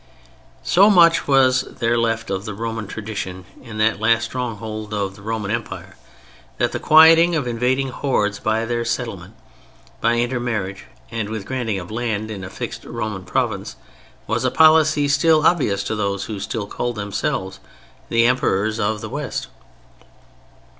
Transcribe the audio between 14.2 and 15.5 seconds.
was a policy still